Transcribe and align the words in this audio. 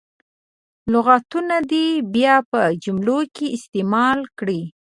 لغتونه 0.91 1.55
دې 1.71 1.85
بیا 2.13 2.35
په 2.51 2.59
جملو 2.83 3.19
کې 3.35 3.45
استعمال 3.57 4.19
کړي. 4.39 4.61